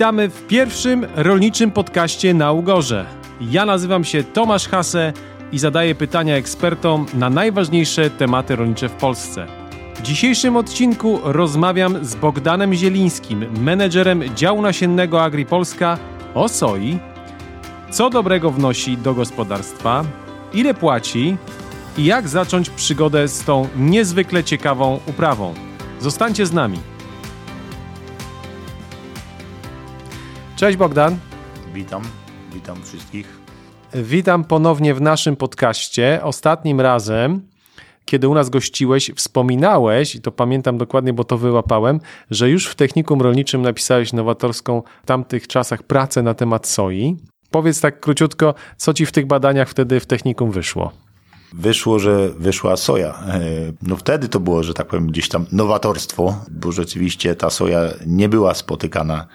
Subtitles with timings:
[0.00, 3.06] Witamy w pierwszym rolniczym podcaście na Ugorze.
[3.40, 5.12] Ja nazywam się Tomasz Hase
[5.52, 9.46] i zadaję pytania ekspertom na najważniejsze tematy rolnicze w Polsce.
[9.94, 15.98] W dzisiejszym odcinku rozmawiam z Bogdanem Zielińskim, menedżerem działu nasiennego AgriPolska
[16.34, 16.98] o soi,
[17.90, 20.04] co dobrego wnosi do gospodarstwa,
[20.52, 21.36] ile płaci
[21.98, 25.54] i jak zacząć przygodę z tą niezwykle ciekawą uprawą.
[26.00, 26.89] Zostańcie z nami.
[30.60, 31.18] Cześć Bogdan.
[31.74, 32.02] Witam,
[32.54, 33.38] witam wszystkich.
[33.94, 36.20] Witam ponownie w naszym podcaście.
[36.22, 37.40] Ostatnim razem,
[38.04, 42.74] kiedy u nas gościłeś, wspominałeś, i to pamiętam dokładnie, bo to wyłapałem, że już w
[42.74, 47.16] technikum rolniczym napisałeś nowatorską w tamtych czasach pracę na temat soi.
[47.50, 50.92] Powiedz tak króciutko, co ci w tych badaniach wtedy w technikum wyszło?
[51.52, 53.08] Wyszło, że wyszła soja.
[53.08, 53.40] E,
[53.82, 58.28] no wtedy to było, że tak powiem, gdzieś tam nowatorstwo, bo rzeczywiście ta soja nie
[58.28, 59.26] była spotykana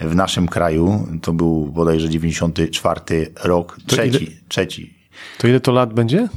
[0.00, 1.08] w naszym kraju.
[1.22, 3.00] To był bodajże 94
[3.44, 4.94] rok, trzeci, ile, trzeci.
[5.38, 6.28] To ile to lat będzie?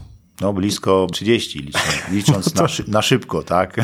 [0.41, 3.75] No blisko 30, licząc, licząc na, szy na, szybko, tak?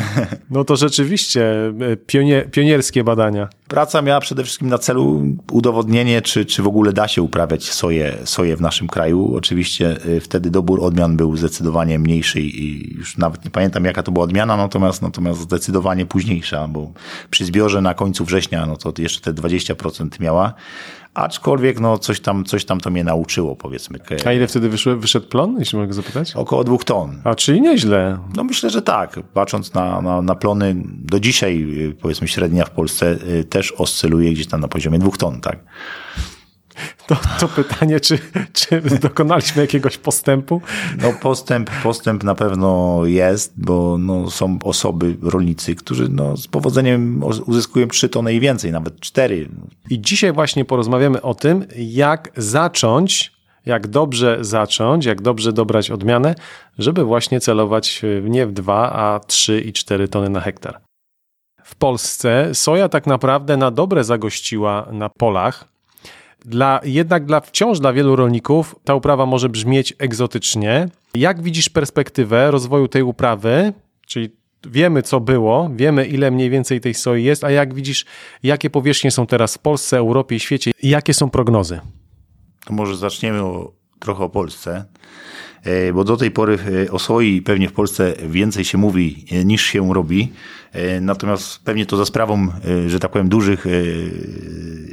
[0.50, 3.48] No to rzeczywiście e, pionier pionierskie badania.
[3.68, 8.16] Praca miała przede wszystkim na celu udowodnienie, czy, czy w ogóle da się uprawiać soję,
[8.24, 9.34] soję w naszym kraju.
[9.36, 14.12] Oczywiście e, wtedy dobór odmian był zdecydowanie mniejszy i już nawet nie pamiętam jaka to
[14.12, 16.92] była odmiana, natomiast, natomiast zdecydowanie późniejsza, bo
[17.30, 20.54] przy zbiorze na końcu września, no to jeszcze te 20% miała.
[21.16, 23.98] Aczkolwiek no, coś, tam, coś tam to mnie nauczyło, powiedzmy.
[24.24, 26.36] A ile wtedy wyszły, wyszedł plon, jeśli mogę zapytać?
[26.36, 27.20] Około dwóch ton.
[27.24, 28.18] A czyli nieźle.
[28.34, 29.20] No myślę, że tak.
[29.34, 31.66] Patrząc na, na, na plony, do dzisiaj
[32.00, 35.58] powiedzmy średnia w Polsce y, też oscyluje gdzieś tam na poziomie dwóch ton, tak.
[37.06, 38.18] To, to pytanie, czy,
[38.52, 40.60] czy dokonaliśmy jakiegoś postępu?
[41.02, 47.22] No postęp, postęp na pewno jest, bo no, są osoby, rolnicy, którzy no, z powodzeniem
[47.46, 49.48] uzyskują trzy tony i więcej, nawet cztery.
[49.90, 53.32] I dzisiaj właśnie porozmawiamy o tym, jak zacząć,
[53.66, 56.34] jak dobrze zacząć, jak dobrze dobrać odmianę,
[56.78, 60.80] żeby właśnie celować nie w dwa, a trzy i cztery tony na hektar.
[61.64, 65.75] W Polsce soja tak naprawdę na dobre zagościła na polach
[66.46, 70.88] dla, jednak dla, wciąż dla wielu rolników ta uprawa może brzmieć egzotycznie.
[71.14, 73.72] Jak widzisz perspektywę rozwoju tej uprawy,
[74.06, 74.30] czyli
[74.66, 78.04] wiemy co było, wiemy ile mniej więcej tej soi jest, a jak widzisz,
[78.42, 81.80] jakie powierzchnie są teraz w Polsce, Europie i świecie, jakie są prognozy?
[82.66, 84.84] To może zaczniemy o, trochę o Polsce.
[85.66, 89.44] E, bo do tej pory e, o soi pewnie w Polsce więcej się mówi e,
[89.44, 90.32] niż się robi.
[91.00, 92.48] Natomiast pewnie to za sprawą,
[92.86, 93.66] że tak powiem, dużych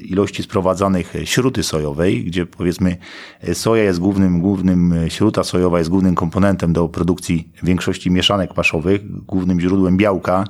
[0.06, 2.98] ilości sprowadzanych śruty sojowej, gdzie powiedzmy
[3.54, 9.62] soja jest głównym, głównym, śruta sojowa jest głównym komponentem do produkcji większości mieszanek paszowych, głównym
[9.62, 10.44] źródłem białka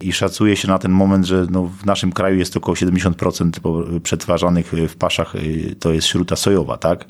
[0.00, 4.72] i szacuje się na ten moment, że no w naszym kraju jest około 70% przetwarzanych
[4.88, 5.34] w paszach
[5.80, 7.04] to jest śruta sojowa, tak?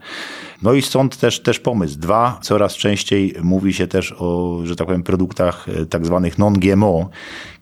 [0.62, 1.98] No i stąd też, też pomysł.
[1.98, 7.10] Dwa, coraz częściej mówi się też o, że tak powiem, produktach e, tak zwanych non-GMO.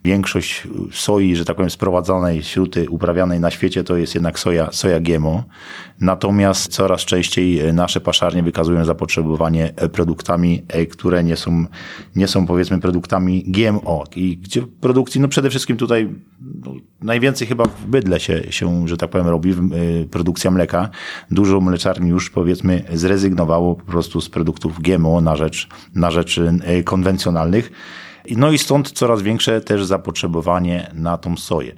[0.03, 4.99] Większość soi, że tak powiem, sprowadzanej śruty uprawianej na świecie to jest jednak soja, soja
[4.99, 5.43] GMO.
[5.99, 11.65] Natomiast coraz częściej e, nasze paszarnie wykazują zapotrzebowanie e, produktami, które nie są,
[12.15, 14.03] nie są powiedzmy produktami GMO.
[14.15, 16.09] I gdzie produkcji, no przede wszystkim tutaj
[16.65, 19.53] no, najwięcej chyba w bydle się, się, że tak powiem, robi
[20.11, 20.89] produkcja mleka.
[21.31, 26.83] Dużo mleczarni już powiedzmy zrezygnowało po prostu z produktów GMO na rzecz, na rzecz e,
[26.83, 27.71] konwencjonalnych.
[28.37, 31.75] No i stąd coraz większe też zapotrzebowanie na tą soję.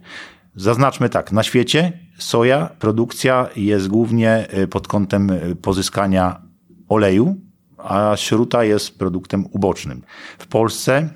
[0.55, 6.41] Zaznaczmy tak, na świecie soja, produkcja jest głównie e, pod kątem e, pozyskania
[6.89, 7.35] oleju,
[7.77, 10.01] a śruta jest produktem ubocznym.
[10.39, 11.09] W Polsce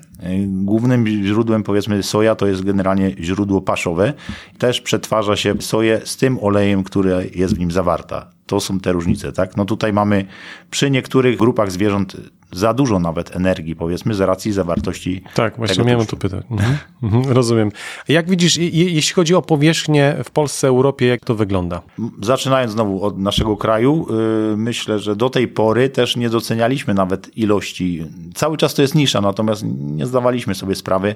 [0.46, 4.14] głównym źródłem powiedzmy soja to jest generalnie źródło paszowe.
[4.58, 8.30] Też przetwarza się soję z tym olejem, który jest w nim zawarta.
[8.46, 9.56] To są te różnice, tak?
[9.56, 10.26] No tutaj mamy
[10.70, 12.16] przy niektórych grupach zwierząt
[12.52, 15.22] za dużo nawet energii, powiedzmy, z racji zawartości.
[15.34, 16.44] Tak, właśnie miałem tu pytać.
[16.50, 16.78] Mhm.
[17.02, 17.32] Mhm.
[17.32, 17.72] Rozumiem.
[18.08, 21.82] Jak widzisz, jeśli chodzi o powierzchnię w Polsce, Europie, jak to wygląda?
[22.22, 24.06] Zaczynając znowu od naszego kraju,
[24.50, 28.04] yy, myślę, że do tej pory też nie docenialiśmy nawet ilości.
[28.34, 31.14] Cały czas to jest nisza, natomiast nie zdawaliśmy sobie sprawy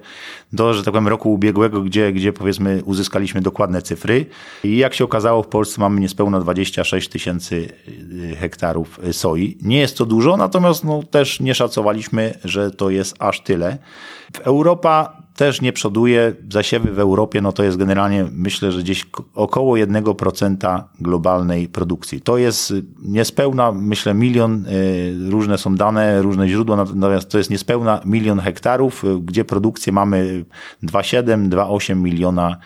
[0.53, 4.27] do, że tak powiem, roku ubiegłego, gdzie, gdzie powiedzmy uzyskaliśmy dokładne cyfry.
[4.65, 7.69] I jak się okazało, w Polsce mamy niespełna 26 tysięcy
[8.13, 9.59] y, hektarów soi.
[9.63, 13.79] Nie jest to dużo, natomiast no, też nie szacowaliśmy, że to jest aż tyle.
[14.45, 16.35] Europa też nie przoduje.
[16.51, 22.21] Zasiewy w Europie, no to jest generalnie, myślę, że gdzieś około 1% globalnej produkcji.
[22.21, 28.01] To jest niespełna, myślę, milion, y, różne są dane, różne źródła, natomiast to jest niespełna
[28.05, 30.45] milion hektarów, y, gdzie produkcję mamy
[30.83, 32.57] 2,7, 2,8 miliona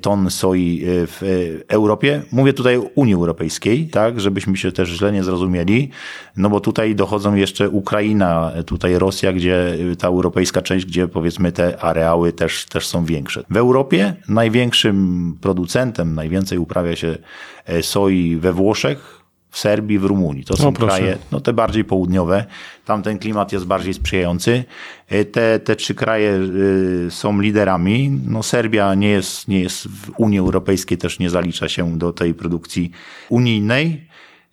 [0.00, 1.20] ton soi w
[1.68, 2.22] Europie.
[2.32, 5.90] Mówię tutaj o Unii Europejskiej, tak, żebyśmy się też źle nie zrozumieli,
[6.36, 11.80] no bo tutaj dochodzą jeszcze Ukraina, tutaj Rosja, gdzie ta europejska część, gdzie powiedzmy te
[11.80, 13.44] areały też, też są większe.
[13.50, 17.18] W Europie największym producentem, najwięcej uprawia się
[17.82, 19.21] soi we Włoszech,
[19.52, 20.44] w Serbii, w Rumunii.
[20.44, 22.44] To są kraje, no te bardziej południowe.
[22.84, 24.64] Tam ten klimat jest bardziej sprzyjający.
[25.08, 26.30] E, te, te trzy kraje
[27.06, 28.20] e, są liderami.
[28.26, 32.34] No Serbia nie jest, nie jest w Unii Europejskiej, też nie zalicza się do tej
[32.34, 32.90] produkcji
[33.28, 34.06] unijnej.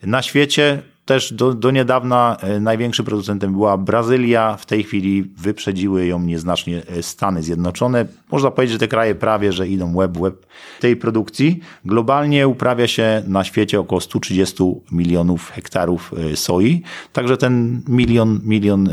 [0.04, 4.58] Na świecie też do, do niedawna e, największym producentem była Brazylia.
[4.58, 8.06] W tej chwili wyprzedziły ją nieznacznie e, Stany Zjednoczone.
[8.32, 10.46] Można powiedzieć, że te kraje prawie, że idą web web
[10.80, 11.60] tej produkcji.
[11.86, 16.84] Globalnie uprawia się na świecie około 130 milionów hektarów e, soi.
[17.14, 18.90] Także ten milion, milion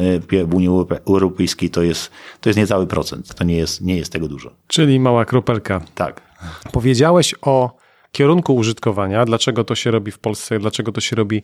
[0.48, 0.68] w Unii
[1.08, 2.10] Europejskiej to jest,
[2.40, 3.34] to jest niecały procent.
[3.34, 4.50] To nie jest, nie jest tego dużo.
[4.66, 5.80] Czyli mała kropelka.
[5.94, 6.22] Tak.
[6.72, 7.76] Powiedziałeś o
[8.12, 11.42] kierunku użytkowania, dlaczego to się robi w Polsce, dlaczego to się robi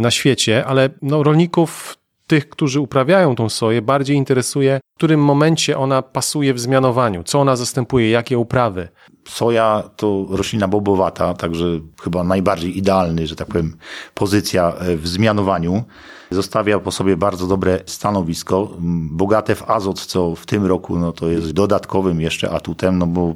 [0.00, 1.98] na świecie, ale no, rolników,
[2.28, 7.40] tych, którzy uprawiają tą soję, bardziej interesuje, w którym momencie ona pasuje w zmianowaniu, co
[7.40, 8.88] ona zastępuje, jakie uprawy.
[9.28, 11.64] Soja to roślina bobowata, także
[12.02, 13.76] chyba najbardziej idealny, że tak powiem,
[14.14, 15.84] pozycja e, w zmianowaniu.
[16.30, 18.76] Zostawia po sobie bardzo dobre stanowisko,
[19.10, 23.34] bogate w azot, co w tym roku no, to jest dodatkowym jeszcze atutem, no bo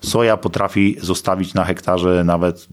[0.00, 2.68] soja potrafi zostawić na hektarze nawet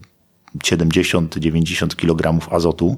[0.58, 2.96] 70-90 kg azotu.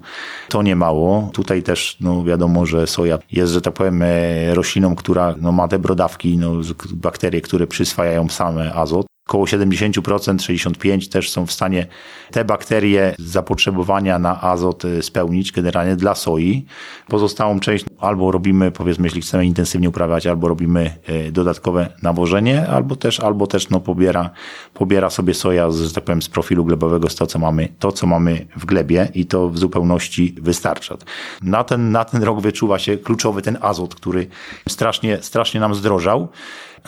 [0.49, 1.31] To nie mało.
[1.32, 5.69] Tutaj też no, wiadomo, że soja jest, że tak powiem, e, rośliną, która no, ma
[5.69, 6.53] te brodawki, no,
[6.93, 9.06] bakterie, które przyswajają same azot.
[9.28, 11.87] Około 70%, 65% też są w stanie
[12.31, 16.67] te bakterie zapotrzebowania na azot e, spełnić generalnie dla soi.
[17.08, 22.96] Pozostałą część albo robimy, powiedzmy, jeśli chcemy intensywnie uprawiać, albo robimy e, dodatkowe nawożenie, albo
[22.96, 24.31] też, albo też no, pobiera,
[24.75, 27.93] pobiera sobie soja, z, że tak powiem, z profilu glebowego, z to, co mamy, to,
[27.93, 30.96] co mamy w glebie i to w zupełności wystarcza.
[31.43, 34.26] Na ten, na ten rok wyczuwa się kluczowy ten azot, który
[34.69, 36.29] strasznie, strasznie nam zdrożał.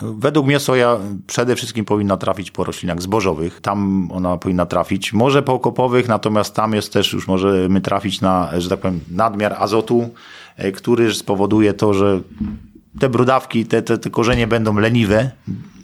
[0.01, 0.97] Według mnie soja
[1.27, 3.61] przede wszystkim powinna trafić po roślinach zbożowych.
[3.61, 5.13] Tam ona powinna trafić.
[5.13, 9.55] Może po okopowych, natomiast tam jest też już możemy trafić na, że tak powiem, nadmiar
[9.59, 10.09] azotu,
[10.55, 12.21] e, który spowoduje to, że
[12.99, 15.31] te brodawki, te, te, te korzenie będą leniwe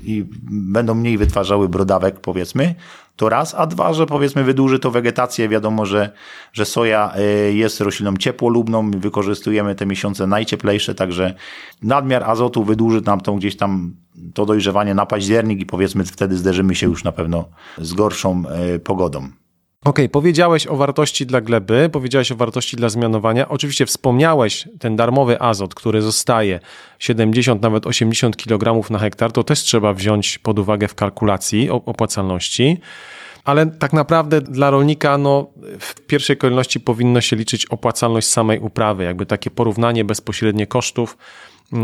[0.04, 2.76] i będą mniej wytwarzały brodawek, powiedzmy,
[3.16, 5.50] to raz, a dwa, że powiedzmy wydłuży to wegetację.
[5.50, 6.12] Wiadomo, że,
[6.54, 7.24] że soja e,
[7.54, 11.34] jest rośliną ciepłolubną, wykorzystujemy te miesiące najcieplejsze, także
[11.82, 13.96] nadmiar azotu wydłuży nam tą gdzieś tam
[14.34, 17.46] to dojrzewanie na październik i powiedzmy wtedy zderzymy się już na pewno
[17.78, 19.30] z gorszą e, pogodą.
[19.86, 23.50] OK, powiedziałeś o wartości dla gleby, powiedziałeś o wartości dla zmianowania.
[23.50, 26.60] Oczywiście wspomniałeś ten darmowy azot, który zostaje
[27.00, 29.32] 70, nawet 80 kg na hektar.
[29.32, 32.78] To też trzeba wziąć pod uwagę w kalkulacji opłacalności.
[33.44, 35.48] Ale tak naprawdę dla rolnika no,
[35.80, 41.18] w pierwszej kolejności powinno się liczyć opłacalność samej uprawy, jakby takie porównanie bezpośrednie kosztów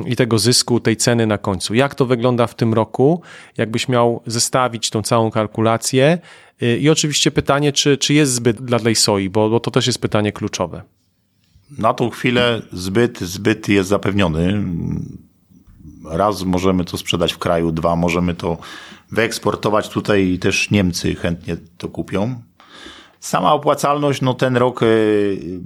[0.06, 1.74] i tego zysku, tej ceny na końcu.
[1.74, 3.22] Jak to wygląda w tym roku?
[3.58, 6.20] Jakbyś miał zestawić tą całą kalkulację
[6.62, 9.88] Y, I oczywiście pytanie, czy, czy jest zbyt dla tej soi, bo, bo to też
[9.88, 10.82] jest pytanie kluczowe.
[11.78, 14.64] Na tą chwilę zbyt, zbyt jest zapewniony.
[16.06, 18.58] Raz możemy to sprzedać w kraju, dwa możemy to
[19.12, 22.42] wyeksportować tutaj i też Niemcy chętnie to kupią.
[23.20, 25.60] Sama opłacalność, no ten rok y,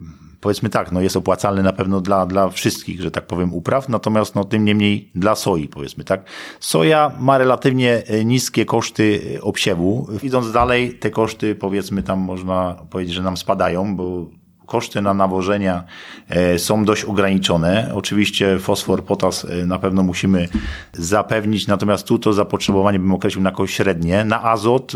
[0.45, 4.35] powiedzmy tak, no jest opłacalny na pewno dla, dla wszystkich, że tak powiem, upraw, natomiast
[4.35, 6.23] no tym niemniej dla soi, powiedzmy tak.
[6.59, 10.07] Soja ma relatywnie e, niskie koszty e, obsiewu.
[10.23, 14.25] Idąc dalej, te koszty powiedzmy tam można powiedzieć, że nam spadają, bo
[14.65, 15.83] koszty na nawożenia
[16.29, 17.91] e, są dość ograniczone.
[17.93, 20.47] Oczywiście fosfor, potas na pewno musimy
[20.93, 24.25] zapewnić, natomiast tu to zapotrzebowanie bym określił na średnie.
[24.25, 24.95] Na azot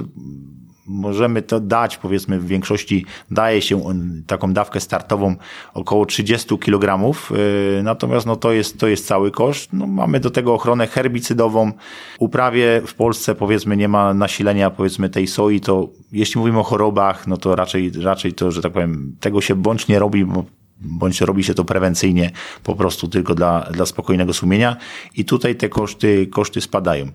[0.90, 3.84] możemy to dać, powiedzmy w większości daje się
[4.28, 5.36] taką dawkę startową
[5.74, 9.74] około 30 kg, y, natomiast no to jest, to jest cały koszt.
[9.74, 11.72] No mamy do tego ochronę herbicydową.
[12.20, 17.28] Uprawie w Polsce powiedzmy nie ma nasilenia powiedzmy tej soi, to jeśli mówimy o chorobach,
[17.28, 20.44] no to raczej, raczej to, że tak powiem, tego się bądź nie robi, bo
[20.82, 22.32] bądź robi się to prewencyjnie
[22.64, 24.78] po prostu tylko dla, dla spokojnego sumienia
[25.16, 27.08] i tutaj te koszty, koszty spadają.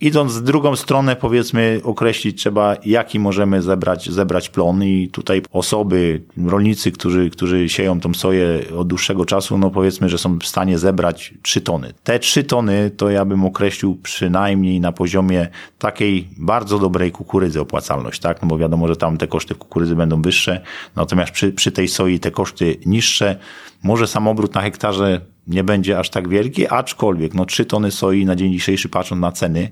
[0.00, 6.22] Idąc w drugą stronę, powiedzmy, określić trzeba, jaki możemy zebrać, zebrać plon i tutaj osoby,
[6.46, 10.78] rolnicy, którzy, którzy sieją tą soję od dłuższego czasu, no powiedzmy, że są w stanie
[10.78, 11.92] zebrać 3 tony.
[12.04, 15.48] Te 3 tony to ja bym określił przynajmniej na poziomie
[15.78, 18.42] takiej bardzo dobrej kukurydzy opłacalność, tak?
[18.42, 20.60] No bo wiadomo, że tam te koszty kukurydzy będą wyższe,
[20.96, 23.36] natomiast przy, przy tej soi te koszty niższe niższe.
[23.82, 28.24] Może sam obrót na hektarze nie będzie aż tak wielki, aczkolwiek no 3 tony soi
[28.24, 29.70] na dzień dzisiejszy patrząc na ceny,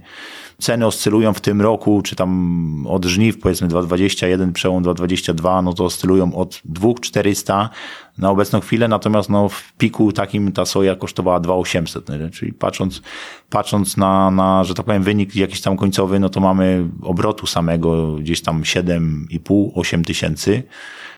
[0.59, 5.85] ceny oscylują w tym roku, czy tam od żniw powiedzmy 2,21, przełom 2,22, no to
[5.85, 7.71] oscylują od 2,400
[8.19, 12.31] na obecną chwilę, natomiast no w piku takim ta soja kosztowała 2,800, nie?
[12.31, 13.03] czyli patrząc,
[13.51, 18.15] patrząc na, na, że tak powiem, wynik jakiś tam końcowy, no to mamy obrotu samego
[18.15, 20.63] gdzieś tam 7,5-8 tysięcy.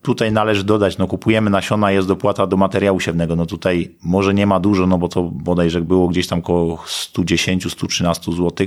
[0.02, 4.46] Tutaj należy dodać, no kupujemy nasiona, jest dopłata do materiału siewnego, no tutaj może nie
[4.46, 8.66] ma dużo, no bo to bodajże było gdzieś tam około 110-113 zł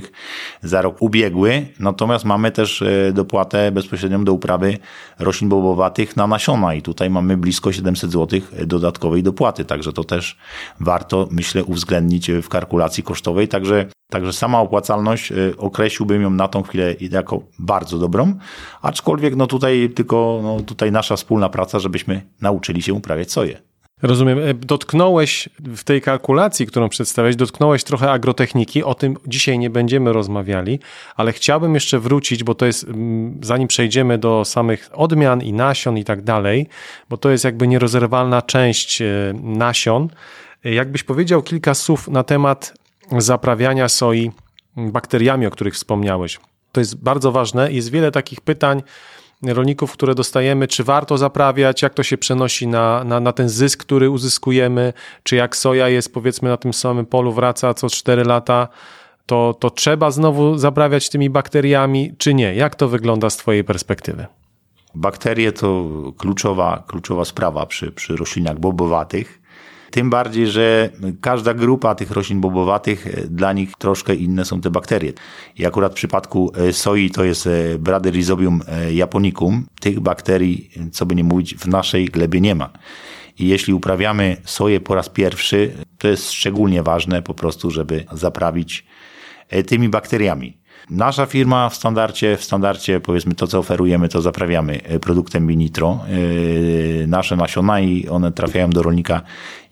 [0.62, 4.78] za rok ubiegły, natomiast mamy też e, dopłatę bezpośrednią do uprawy
[5.18, 10.38] roślin bobowatych na nasiona i tutaj mamy blisko 700 zł dodatkowej dopłaty, także to też
[10.80, 16.62] warto, myślę, uwzględnić w kalkulacji kosztowej, także Także sama opłacalność y, określiłbym ją na tą
[16.62, 18.34] chwilę jako bardzo dobrą,
[18.82, 23.62] aczkolwiek no tutaj tylko no tutaj nasza wspólna praca, żebyśmy nauczyli się uprawiać soję.
[24.02, 24.38] Rozumiem.
[24.38, 28.84] E, dotknąłeś w tej kalkulacji, którą przedstawiałeś, dotknąłeś trochę agrotechniki.
[28.84, 30.78] O tym dzisiaj nie będziemy rozmawiali,
[31.16, 35.98] ale chciałbym jeszcze wrócić, bo to jest, mm, zanim przejdziemy do samych odmian i nasion
[35.98, 36.68] i tak dalej,
[37.08, 39.06] bo to jest jakby nierozerwalna część e,
[39.42, 40.08] nasion.
[40.64, 42.74] E, jakbyś powiedział kilka słów na temat
[43.18, 44.30] zaprawiania soi
[44.76, 46.38] bakteriami, o których wspomniałeś.
[46.72, 47.72] To jest bardzo ważne.
[47.72, 48.82] Jest wiele takich pytań
[49.42, 53.80] rolników, które dostajemy, czy warto zaprawiać, jak to się przenosi na, na, na ten zysk,
[53.80, 58.68] który uzyskujemy, czy jak soja jest powiedzmy na tym samym polu, wraca co 4 lata,
[59.26, 62.54] to, to trzeba znowu zaprawiać tymi bakteriami, czy nie?
[62.54, 64.26] Jak to wygląda z Twojej perspektywy?
[64.94, 65.84] Bakterie to
[66.18, 69.40] kluczowa, kluczowa sprawa przy, przy roślinach bobowatych.
[69.90, 70.90] Tym bardziej, że
[71.20, 75.12] każda grupa tych roślin bobowatych, e, dla nich troszkę inne są te bakterie.
[75.58, 78.60] I akurat w przypadku e, soi to jest e, Bradyrhizobium
[78.92, 79.66] japonicum.
[79.80, 82.70] Tych bakterii, co by nie mówić, w naszej glebie nie ma.
[83.38, 88.86] I jeśli uprawiamy soję po raz pierwszy, to jest szczególnie ważne po prostu, żeby zaprawić
[89.66, 90.56] tymi bakteriami.
[90.90, 96.00] Nasza firma w standardzie, w standardzie powiedzmy to, co oferujemy, to zaprawiamy e, produktem Binitro.
[97.04, 99.22] E, nasze nasiona i one trafiają do rolnika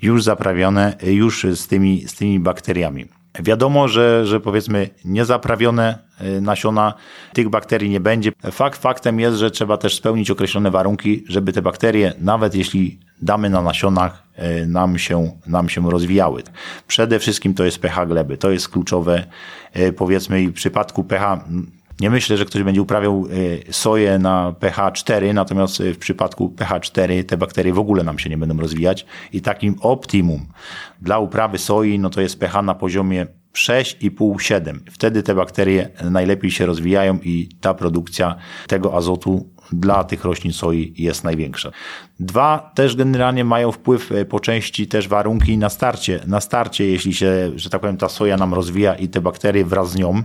[0.03, 3.07] już zaprawione, e, już z tymi, z tymi bakteriami.
[3.41, 5.99] Wiadomo, że, że powiedzmy niezaprawione
[6.41, 6.95] nasiona
[7.33, 8.33] tych bakterii nie będzie.
[8.53, 13.51] Fakt faktem jest, że trzeba też spełnić określone warunki, żeby te bakterie, nawet jeśli damy
[13.51, 14.25] na nasionach,
[14.67, 16.43] nam się, nam się rozwijały.
[16.87, 18.39] Przede wszystkim to jest pH gleby.
[18.39, 19.27] To jest kluczowe
[19.75, 21.45] E, powiedzmy i w przypadku pH
[22.01, 23.27] nie myślę, że ktoś będzie uprawiał
[23.69, 28.05] e, soję na pH 4, natomiast e, w przypadku pH 4 te bakterie w ogóle
[28.05, 30.47] nam się nie będą rozwijać i takim optimum
[31.03, 34.79] dla uprawy soi no to jest pH na poziomie 6,5-7.
[34.91, 38.35] Wtedy te bakterie najlepiej się rozwijają i ta produkcja
[38.67, 41.71] tego azotu dla tych roślin soi jest największa.
[42.21, 46.21] Dwa, też generalnie mają wpływ e, po części też warunki na starcie.
[46.27, 49.91] Na starcie, jeśli się, że tak powiem, ta soja nam rozwija i te bakterie wraz
[49.91, 50.23] z nią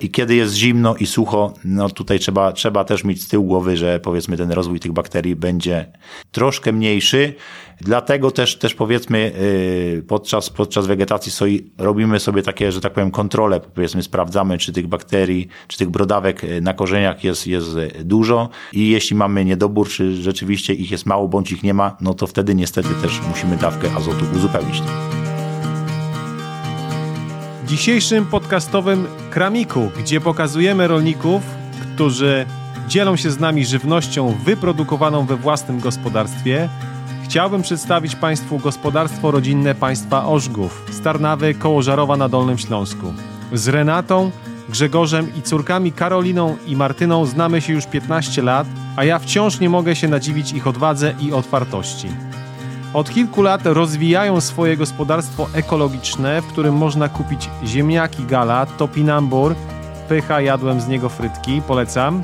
[0.00, 3.76] i kiedy jest zimno i sucho, no tutaj trzeba, trzeba też mieć z tyłu głowy,
[3.76, 5.92] że powiedzmy ten rozwój tych bakterii będzie
[6.32, 7.34] troszkę mniejszy.
[7.80, 9.32] Dlatego też, też powiedzmy
[9.94, 14.72] yy, podczas, podczas wegetacji soi robimy sobie takie, że tak powiem, kontrolę, powiedzmy sprawdzamy, czy
[14.72, 20.22] tych bakterii, czy tych brodawek na korzeniach jest, jest dużo i jeśli mamy niedobór, czy
[20.22, 23.88] rzeczywiście ich jest mało, bądź ich nie ma, no to wtedy niestety też musimy dawkę
[23.96, 24.82] azotu uzupełnić.
[27.64, 31.42] W dzisiejszym podcastowym Kramiku, gdzie pokazujemy rolników,
[31.94, 32.46] którzy
[32.88, 36.68] dzielą się z nami żywnością wyprodukowaną we własnym gospodarstwie,
[37.24, 43.12] chciałbym przedstawić Państwu gospodarstwo rodzinne państwa Orzgów, Starnawy koło Żarowa na Dolnym Śląsku.
[43.52, 44.30] Z Renatą,
[44.68, 48.66] Grzegorzem i córkami Karoliną i Martyną znamy się już 15 lat,
[48.96, 52.08] a ja wciąż nie mogę się nadziwić ich odwadze i otwartości.
[52.94, 59.54] Od kilku lat rozwijają swoje gospodarstwo ekologiczne, w którym można kupić ziemniaki gala, topinambur,
[60.08, 62.22] pycha, jadłem z niego frytki, polecam.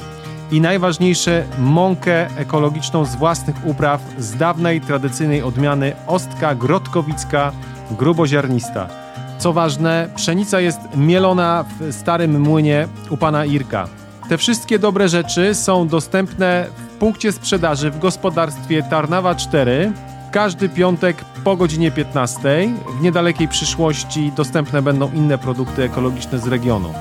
[0.53, 7.53] I najważniejsze, mąkę ekologiczną z własnych upraw z dawnej, tradycyjnej odmiany ostka grotkowicka
[7.91, 9.00] gruboziarnista.
[9.41, 13.89] Co ważne, pszenica jest mielona w starym młynie u pana Irka.
[14.29, 19.93] Te wszystkie dobre rzeczy są dostępne w punkcie sprzedaży w gospodarstwie Tarnawa 4
[20.33, 22.69] każdy piątek po godzinie 15.
[22.99, 26.95] W niedalekiej przyszłości dostępne będą inne produkty ekologiczne z regionu.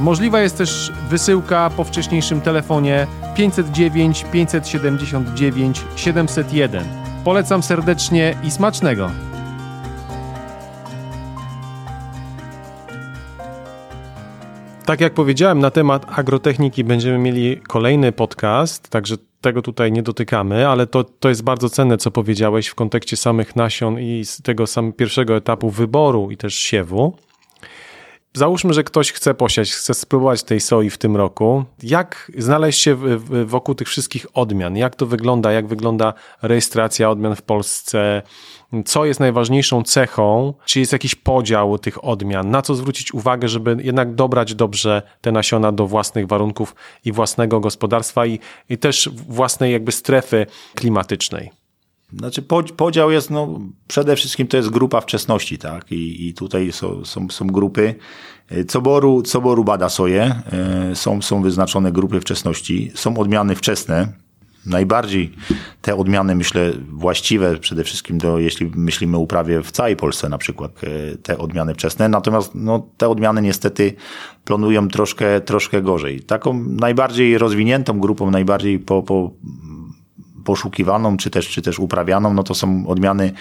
[0.00, 6.84] Możliwa jest też wysyłka po wcześniejszym telefonie 509 579 701.
[7.24, 9.31] Polecam serdecznie i smacznego!
[14.84, 20.68] Tak jak powiedziałem, na temat agrotechniki będziemy mieli kolejny podcast, także tego tutaj nie dotykamy,
[20.68, 24.96] ale to, to jest bardzo cenne, co powiedziałeś w kontekście samych nasion i tego samego
[24.96, 27.16] pierwszego etapu wyboru i też siewu.
[28.34, 31.64] Załóżmy, że ktoś chce posiać, chce spróbować tej soi w tym roku.
[31.82, 32.96] Jak znaleźć się
[33.46, 34.76] wokół tych wszystkich odmian?
[34.76, 35.52] Jak to wygląda?
[35.52, 38.22] Jak wygląda rejestracja odmian w Polsce?
[38.84, 40.54] Co jest najważniejszą cechą?
[40.64, 42.50] Czy jest jakiś podział tych odmian?
[42.50, 46.74] Na co zwrócić uwagę, żeby jednak dobrać dobrze te nasiona do własnych warunków
[47.04, 48.38] i własnego gospodarstwa i,
[48.68, 51.50] i też własnej jakby strefy klimatycznej?
[52.18, 52.42] Znaczy
[52.76, 55.92] podział jest, no, przede wszystkim to jest grupa wczesności, tak?
[55.92, 57.94] I, i tutaj są, są, są grupy.
[58.68, 64.08] Coboru, coboru bada soję, e, są, są wyznaczone grupy wczesności, są odmiany wczesne.
[64.66, 65.32] Najbardziej
[65.82, 70.38] te odmiany, myślę, właściwe przede wszystkim do, jeśli myślimy o uprawie w całej Polsce, na
[70.38, 72.08] przykład e, te odmiany wczesne.
[72.08, 73.94] Natomiast no, te odmiany niestety
[74.44, 76.20] planują troszkę, troszkę gorzej.
[76.20, 79.30] Taką najbardziej rozwiniętą grupą, najbardziej po, po
[80.44, 83.32] poszukiwaną, czy też, czy też uprawianą, no to są odmiany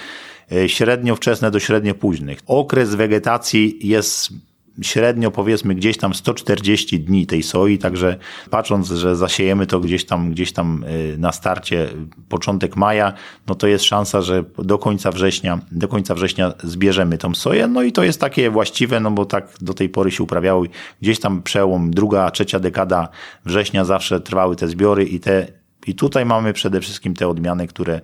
[0.51, 2.39] e, średnio wczesne do średnio późnych.
[2.45, 4.33] Okres wegetacji jest
[4.81, 8.17] średnio powiedzmy gdzieś tam 140 dni tej soi, także
[8.49, 11.87] patrząc, że zasiejemy to gdzieś tam, gdzieś tam e, na starcie
[12.29, 13.13] początek maja,
[13.47, 17.83] no to jest szansa, że do końca września, do końca września zbierzemy tą soję, no
[17.83, 20.63] i to jest takie właściwe, no bo tak do tej pory się uprawiało
[21.01, 23.09] gdzieś tam przełom druga, trzecia dekada
[23.45, 28.01] września zawsze trwały te zbiory i te i tutaj mamy przede wszystkim te odmiany, które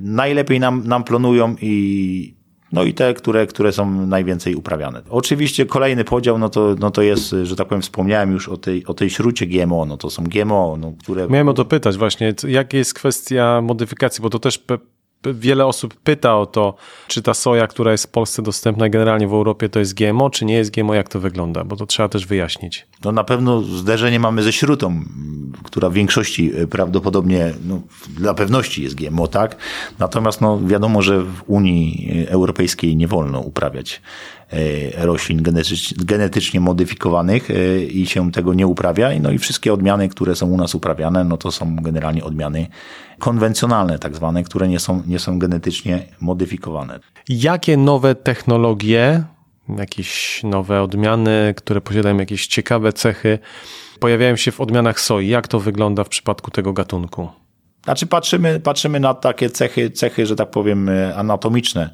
[0.00, 2.34] najlepiej nam, nam planują i
[2.74, 5.02] no i te, które, które są najwięcej uprawiane.
[5.10, 8.86] Oczywiście kolejny podział, no to, no to jest, że tak powiem, wspomniałem już o tej,
[8.86, 11.28] o tej śrucie GMO, no to są GMO, no, które...
[11.28, 14.64] Miałem o to pytać właśnie, jaka jest kwestia modyfikacji, bo to też
[15.32, 16.74] wiele osób pyta o to,
[17.08, 20.44] czy ta soja, która jest w Polsce dostępna generalnie w Europie, to jest GMO, czy
[20.44, 22.86] nie jest GMO, jak to wygląda, bo to trzeba też wyjaśnić.
[23.04, 25.00] No na pewno zderzenie mamy ze śrutą,
[25.64, 29.56] która w większości e, prawdopodobnie, no, dla pewności jest GMO, tak?
[29.98, 34.02] Natomiast no, wiadomo, że w Unii Europejskiej nie wolno uprawiać
[34.96, 35.42] roślin
[35.96, 39.10] genetycznie modyfikowanych e, i się tego nie uprawia.
[39.20, 42.66] No i wszystkie odmiany, które są u nas uprawiane, no to są generalnie odmiany
[43.18, 47.00] konwencjonalne, tak zwane, które nie są, nie są genetycznie modyfikowane.
[47.28, 49.24] Jakie nowe technologie,
[49.78, 53.38] jakieś nowe odmiany, które posiadają jakieś ciekawe cechy,
[54.00, 55.28] pojawiają się w odmianach soi?
[55.28, 57.43] Jak to wygląda w przypadku tego gatunku?
[57.84, 61.90] Znaczy patrzymy, patrzymy na takie cechy, cechy, że tak powiem, anatomiczne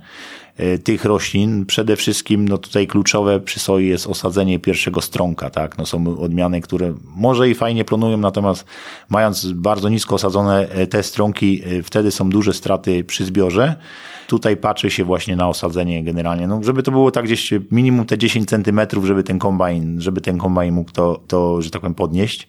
[0.61, 1.66] E, tych roślin.
[1.66, 5.50] Przede wszystkim no tutaj kluczowe przy soi jest osadzenie pierwszego stronka.
[5.50, 5.79] Tak?
[5.79, 8.64] No są odmiany, które może i fajnie plonują, natomiast
[9.09, 13.76] mając bardzo nisko osadzone e, te stronki, e, wtedy są duże straty przy zbiorze.
[14.26, 18.18] Tutaj patrzy się właśnie na osadzenie generalnie, no, żeby to było tak gdzieś minimum te
[18.18, 22.48] 10 centymetrów, żeby ten kombajn, żeby ten kombajn mógł to, to, że tak powiem, podnieść.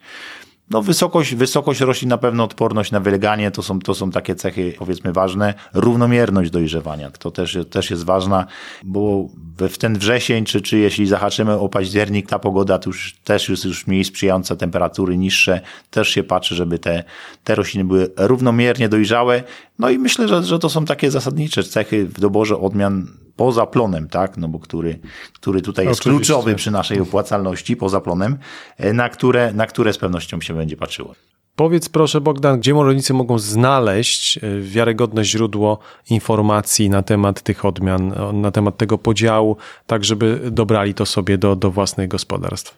[0.72, 4.74] No wysokość, wysokość roślin, na pewno odporność na wyleganie, to są, to są takie cechy
[4.78, 5.54] powiedzmy ważne.
[5.74, 8.46] Równomierność dojrzewania, to też, też jest ważna,
[8.84, 13.50] bo w ten wrzesień, czy, czy jeśli zahaczymy o październik, ta pogoda to już też
[13.50, 17.04] jest już mniej sprzyjająca, temperatury niższe, też się patrzy, żeby te,
[17.44, 19.44] te rośliny były równomiernie dojrzałe.
[19.80, 24.10] No i myślę, że, że to są takie zasadnicze cechy w doborze odmian poza plonem,
[24.10, 25.00] tak, no bo który,
[25.34, 26.26] który tutaj jest Oczywiście.
[26.26, 28.38] kluczowy przy naszej opłacalności, poza plonem,
[28.78, 31.16] e, na które, na które z pewnością się będzie patrzyło.
[31.56, 38.14] Powiedz proszę Bogdan, gdzie rolnicy mogą znaleźć e, wiarygodne źródło informacji na temat tych odmian,
[38.34, 42.78] na temat tego podziału, tak żeby dobrali to sobie do, do własnych gospodarstw?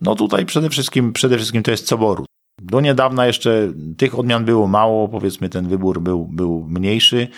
[0.00, 2.24] No tutaj przede wszystkim, przede wszystkim to jest coboru.
[2.62, 7.28] Do niedawna jeszcze tych odmian było mało, powiedzmy ten wybór był, był mniejszy.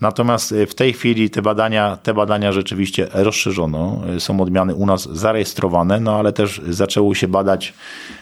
[0.00, 4.02] Natomiast e, w tej chwili te badania, te badania rzeczywiście rozszerzono.
[4.16, 7.74] E, są odmiany u nas zarejestrowane, no ale też zaczęło się badać,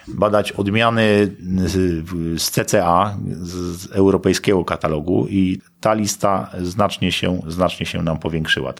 [0.09, 8.19] badać odmiany z CCA, z europejskiego katalogu i ta lista znacznie się, znacznie się nam
[8.19, 8.75] powiększyła.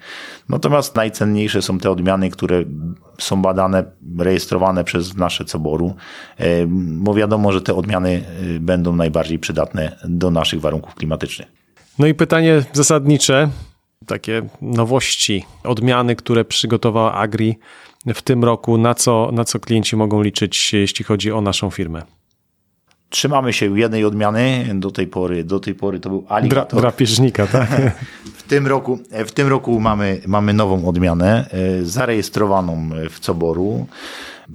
[0.49, 2.65] Natomiast najcenniejsze są te odmiany, które
[3.19, 3.85] są badane,
[4.19, 5.95] rejestrowane przez nasze coboru,
[6.37, 8.25] e, bo wiadomo, że te odmiany
[8.61, 11.68] będą najbardziej przydatne do naszych warunków klimatycznych.
[11.99, 13.51] No i pytanie zasadnicze,
[14.07, 17.59] takie nowości, odmiany, które przygotowała Agri
[18.07, 22.03] w tym roku, na co, na co klienci mogą liczyć, jeśli chodzi o naszą firmę?
[23.11, 24.71] Trzymamy się jednej odmiany.
[24.75, 26.71] Do tej pory, do tej pory to był aligator.
[26.71, 27.69] Dra, drapieżnika, tak?
[28.39, 33.87] w tym roku, w tym roku mamy, mamy nową odmianę, e, zarejestrowaną w Coboru.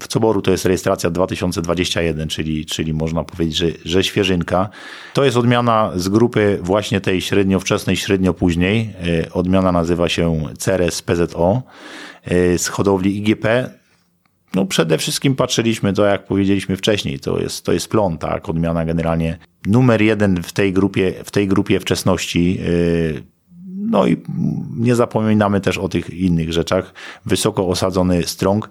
[0.01, 4.69] W Coboru to jest rejestracja 2021, czyli, czyli można powiedzieć, że, że świeżynka.
[5.13, 8.93] To jest odmiana z grupy właśnie tej średnio wczesnej, średnio później.
[9.23, 11.61] E, odmiana nazywa się Ceres PZO
[12.23, 13.69] e, z hodowli IGP.
[14.55, 18.85] No przede wszystkim patrzyliśmy to, jak powiedzieliśmy wcześniej, to jest, to jest plon, tak, odmiana
[18.85, 22.55] generalnie numer jeden w tej grupie, w tej grupie wczesności.
[22.55, 23.23] Yy,
[23.93, 24.17] no i
[24.77, 26.93] nie zapominamy też o tych innych rzeczach.
[27.25, 28.69] Wysoko osadzony strąg,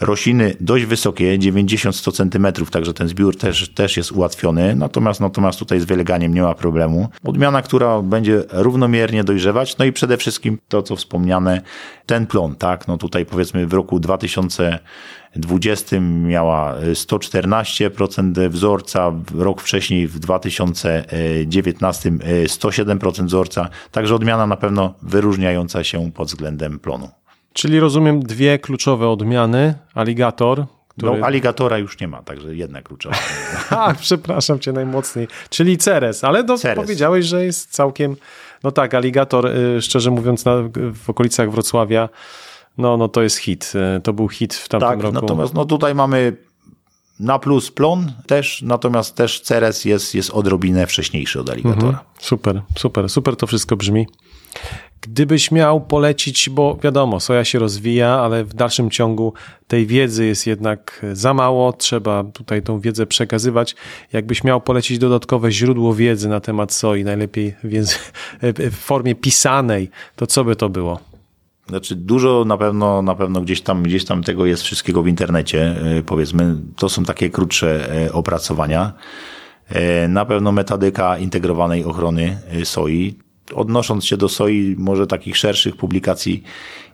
[0.00, 4.76] rośliny dość wysokie, 90-100 cm, także ten zbiór też, też jest ułatwiony.
[4.76, 7.08] Natomiast, natomiast tutaj z wyleganiem nie ma problemu.
[7.24, 11.60] Odmiana, która będzie równomiernie dojrzewać, no i przede wszystkim to, co wspomniane,
[12.06, 12.88] ten plon, tak?
[12.88, 14.78] No tutaj powiedzmy w roku 2000
[15.36, 25.84] 2020 miała 114% wzorca, rok wcześniej w 2019 107% wzorca, także odmiana na pewno wyróżniająca
[25.84, 27.08] się pod względem plonu.
[27.52, 31.18] Czyli rozumiem dwie kluczowe odmiany, aligator, który...
[31.18, 33.16] No, aligatora już nie ma, także jedna kluczowa.
[33.70, 35.28] A, przepraszam cię najmocniej.
[35.50, 36.76] Czyli Ceres, ale do, Ceres.
[36.76, 38.16] powiedziałeś, że jest całkiem.
[38.62, 40.52] No tak, aligator, y, szczerze mówiąc, na,
[41.04, 42.08] w okolicach Wrocławia
[42.78, 43.72] no, no to jest hit.
[43.96, 45.14] E, to był hit w tamtym tak, roku.
[45.14, 46.36] Natomiast no tutaj mamy
[47.20, 51.88] na plus plon też, natomiast też Ceres jest, jest odrobinę wcześniejszy od Alligatora.
[51.88, 52.04] Mhm.
[52.20, 54.06] Super, super, super to wszystko brzmi.
[55.00, 59.32] Gdybyś miał polecić, bo wiadomo, soja się rozwija, ale w dalszym ciągu
[59.66, 63.76] tej wiedzy jest jednak za mało, trzeba tutaj tą wiedzę przekazywać.
[64.12, 67.54] Jakbyś miał polecić dodatkowe źródło wiedzy na temat soi, najlepiej
[68.70, 71.13] w formie pisanej, to co by to było?
[71.68, 75.76] Znaczy dużo na pewno, na pewno gdzieś tam, gdzieś tam tego jest wszystkiego w internecie,
[75.98, 76.56] e, powiedzmy.
[76.76, 78.92] To są takie krótsze e, opracowania.
[79.68, 83.14] E, na pewno metodyka integrowanej ochrony soi.
[83.54, 86.42] Odnosząc się do soi, może takich szerszych publikacji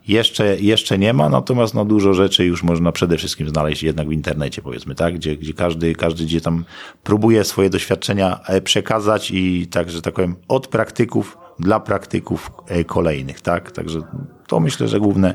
[0.09, 4.13] jeszcze, jeszcze nie ma, natomiast no, dużo rzeczy już można przede wszystkim znaleźć jednak w
[4.13, 5.15] internecie, powiedzmy, tak?
[5.15, 6.65] Gdzie, gdzie każdy, każdy gdzie tam
[7.03, 12.51] próbuje swoje doświadczenia przekazać i tak, że tak powiem, od praktyków dla praktyków
[12.87, 13.73] kolejnych, tak?
[13.73, 14.03] Także
[14.51, 15.35] to myślę, że główne,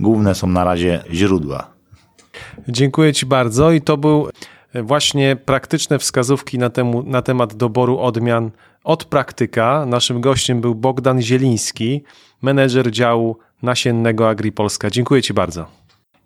[0.00, 1.70] główne są na razie źródła.
[2.68, 4.28] Dziękuję Ci bardzo i to był
[4.74, 8.50] właśnie praktyczne wskazówki na, temu, na temat doboru odmian
[8.84, 9.86] od praktyka.
[9.86, 12.02] Naszym gościem był Bogdan Zieliński,
[12.42, 14.90] menedżer działu nasiennego AgriPolska.
[14.90, 15.66] Dziękuję Ci bardzo.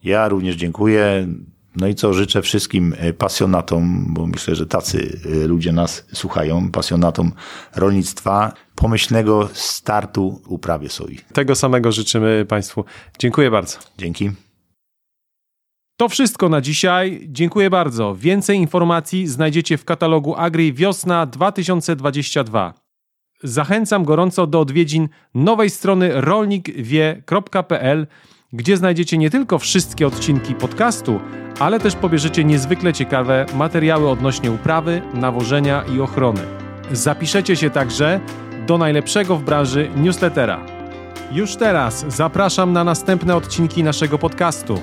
[0.05, 1.27] Ja również dziękuję.
[1.77, 6.71] No i co życzę wszystkim e, pasjonatom, bo myślę, że tacy e, ludzie nas słuchają,
[6.71, 7.33] pasjonatom
[7.77, 11.19] rolnictwa, pomyślnego startu uprawie soi.
[11.33, 12.85] Tego samego życzymy Państwu.
[13.19, 13.79] Dziękuję bardzo.
[13.99, 14.31] Dzięki.
[15.97, 17.27] To wszystko na dzisiaj.
[17.29, 18.15] Dziękuję bardzo.
[18.15, 22.75] Więcej informacji znajdziecie w katalogu Agri Wiosna 2022.
[23.43, 28.07] Zachęcam gorąco do odwiedzin nowej strony rolnikwie.pl,
[28.53, 31.21] gdzie znajdziecie nie tylko wszystkie odcinki podcastu,
[31.59, 36.41] ale też pobierzecie niezwykle ciekawe materiały odnośnie uprawy, nawożenia i ochrony.
[36.93, 38.21] Zapiszecie się także
[38.67, 40.67] do najlepszego w branży newslettera.
[41.33, 44.81] Już teraz zapraszam na następne odcinki naszego podcastu.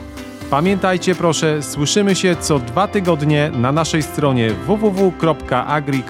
[0.50, 6.08] Pamiętajcie proszę, słyszymy się co dwa tygodnie na naszej stronie www.agri.pl,